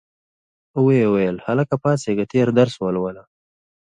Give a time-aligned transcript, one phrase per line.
[0.85, 3.23] ویې ویل هلکه پاڅیږه تېر درس ولوله.